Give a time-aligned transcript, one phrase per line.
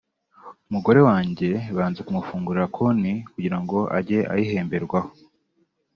[0.69, 5.09] umugore wanjye banze kumufungurira konti kugira ngo ajye ayihemberwaho